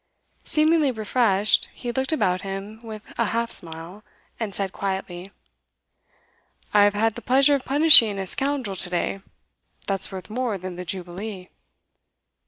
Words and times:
Seemingly 0.43 0.89
refreshed, 0.91 1.69
he 1.75 1.91
looked 1.91 2.11
about 2.11 2.41
him 2.41 2.81
with 2.81 3.13
a 3.19 3.25
half 3.25 3.51
smile, 3.51 4.03
and 4.39 4.51
said 4.51 4.73
quietly: 4.73 5.31
'I've 6.73 6.95
had 6.95 7.13
the 7.13 7.21
pleasure 7.21 7.53
of 7.53 7.65
punishing 7.65 8.17
a 8.17 8.25
scoundrel 8.25 8.75
to 8.75 8.89
day. 8.89 9.21
That's 9.85 10.11
worth 10.11 10.27
more 10.27 10.57
than 10.57 10.75
the 10.75 10.85
Jubilee. 10.85 11.49